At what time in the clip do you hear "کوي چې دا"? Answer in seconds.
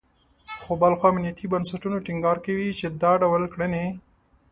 2.45-3.11